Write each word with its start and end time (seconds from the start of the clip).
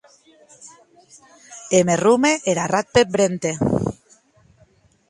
E 1.77 1.79
me 1.87 1.95
rome 2.05 2.33
er 2.51 2.57
arrat 2.63 2.87
peth 2.93 3.11
vrente. 3.15 3.51